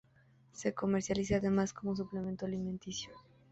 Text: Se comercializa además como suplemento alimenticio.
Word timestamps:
Se 0.51 0.73
comercializa 0.73 1.35
además 1.35 1.73
como 1.73 1.95
suplemento 1.95 2.47
alimenticio. 2.47 3.13